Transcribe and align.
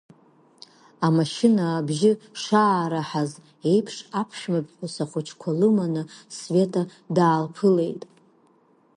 Амашьына 1.05 1.63
абжьы 1.79 2.11
шаараҳаз 2.41 3.31
еиԥш, 3.69 3.95
аԥшәма 4.21 4.59
ԥҳәыс 4.65 4.95
ахәыҷқәа 5.03 5.49
лыманы 5.59 6.03
Света 6.37 6.81
даалԥылеит. 7.15 8.01